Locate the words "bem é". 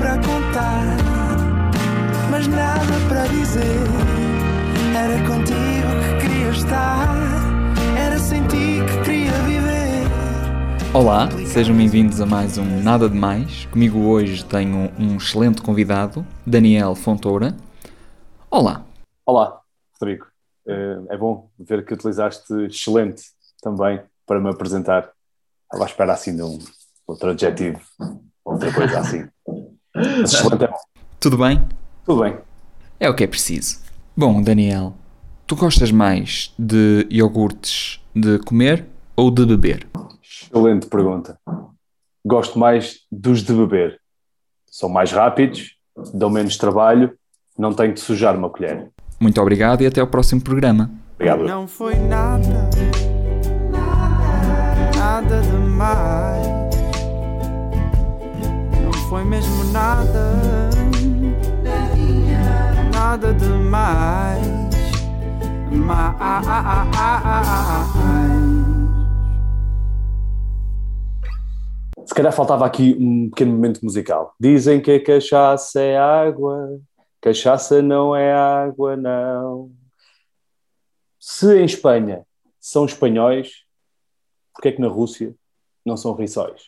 32.22-33.08